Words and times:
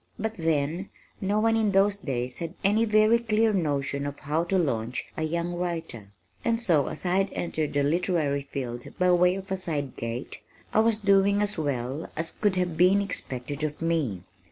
But 0.17 0.33
then, 0.35 0.89
no 1.21 1.39
one 1.39 1.55
in 1.55 1.73
those 1.73 1.97
days 1.97 2.39
had 2.39 2.55
any 2.63 2.85
very 2.85 3.19
clear 3.19 3.53
notion 3.53 4.07
of 4.07 4.17
how 4.17 4.43
to 4.45 4.57
launch 4.57 5.05
a 5.15 5.21
young 5.21 5.53
writer, 5.53 6.07
and 6.43 6.59
so 6.59 6.87
(as 6.87 7.05
I 7.05 7.17
had 7.17 7.29
entered 7.33 7.73
the 7.73 7.83
literary 7.83 8.47
field 8.49 8.87
by 8.97 9.11
way 9.11 9.35
of 9.35 9.51
a 9.51 9.57
side 9.57 9.95
gate) 9.97 10.39
I 10.73 10.79
was 10.79 10.97
doing 10.97 11.39
as 11.43 11.55
well 11.59 12.09
as 12.17 12.31
could 12.31 12.55
have 12.55 12.77
been 12.77 12.99
expected 12.99 13.61
of 13.63 13.79
me. 13.79 14.23